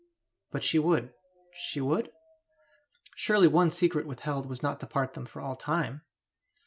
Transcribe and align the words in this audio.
But 0.49 0.63
she 0.63 0.79
would 0.79 1.13
she 1.53 1.79
would? 1.79 2.11
Surely 3.15 3.47
one 3.47 3.69
secret 3.69 4.07
withheld 4.07 4.47
was 4.47 4.63
not 4.63 4.79
to 4.79 4.87
part 4.87 5.13
them 5.13 5.27
for 5.27 5.43
all 5.43 5.55
time! 5.55 6.01